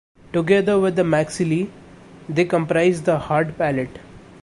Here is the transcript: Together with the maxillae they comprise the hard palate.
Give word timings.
Together 0.33 0.79
with 0.79 0.95
the 0.95 1.03
maxillae 1.03 1.69
they 2.27 2.43
comprise 2.43 3.03
the 3.03 3.19
hard 3.19 3.55
palate. 3.55 3.99